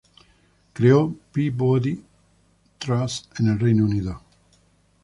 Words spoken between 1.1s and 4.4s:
Peabody Trust en el Reino Unido.